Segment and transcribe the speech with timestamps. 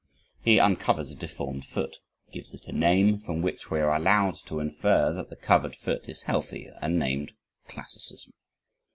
[0.41, 1.97] He uncovers a deformed foot,
[2.33, 6.09] gives it a name, from which we are allowed to infer that the covered foot
[6.09, 7.33] is healthy and named
[7.67, 8.33] classicism.